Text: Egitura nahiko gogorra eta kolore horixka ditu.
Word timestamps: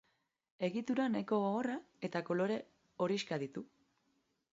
Egitura 0.67 1.03
nahiko 1.15 1.37
gogorra 1.43 1.75
eta 2.09 2.21
kolore 2.31 2.57
horixka 3.07 3.39
ditu. 3.45 3.65